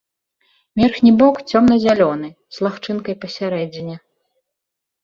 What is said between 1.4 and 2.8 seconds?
цёмна-зялёны, з